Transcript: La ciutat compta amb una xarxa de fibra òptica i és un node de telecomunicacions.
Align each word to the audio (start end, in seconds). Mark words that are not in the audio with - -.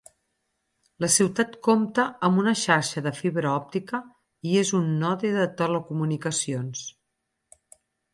La 1.03 1.07
ciutat 1.15 1.51
compta 1.67 2.05
amb 2.27 2.39
una 2.43 2.53
xarxa 2.61 3.03
de 3.07 3.13
fibra 3.17 3.51
òptica 3.57 3.99
i 4.53 4.57
és 4.63 4.71
un 4.79 4.89
node 5.03 5.31
de 5.37 5.45
telecomunicacions. 5.61 6.83